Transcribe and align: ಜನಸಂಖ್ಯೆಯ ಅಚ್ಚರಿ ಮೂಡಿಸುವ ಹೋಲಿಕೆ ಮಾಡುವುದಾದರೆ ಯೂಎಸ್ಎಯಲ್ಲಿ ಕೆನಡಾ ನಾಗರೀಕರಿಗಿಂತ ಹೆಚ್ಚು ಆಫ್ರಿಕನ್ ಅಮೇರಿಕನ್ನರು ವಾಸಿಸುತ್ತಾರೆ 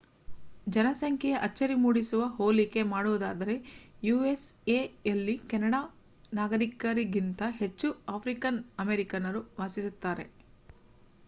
ಜನಸಂಖ್ಯೆಯ 0.67 1.41
ಅಚ್ಚರಿ 1.41 1.75
ಮೂಡಿಸುವ 1.75 2.21
ಹೋಲಿಕೆ 2.37 2.81
ಮಾಡುವುದಾದರೆ 2.91 3.55
ಯೂಎಸ್ಎಯಲ್ಲಿ 4.03 5.37
ಕೆನಡಾ 5.47 5.81
ನಾಗರೀಕರಿಗಿಂತ 6.31 7.43
ಹೆಚ್ಚು 7.59 7.87
ಆಫ್ರಿಕನ್ 8.09 8.59
ಅಮೇರಿಕನ್ನರು 8.79 9.43
ವಾಸಿಸುತ್ತಾರೆ 9.59 10.27